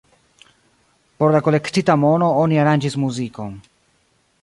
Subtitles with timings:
[1.19, 3.57] Por la kolektita mono oni aranĝis muzikon.